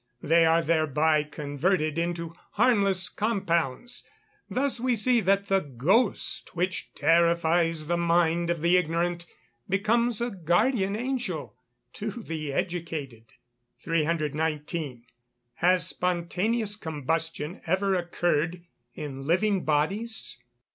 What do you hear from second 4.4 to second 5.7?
Thus we see that the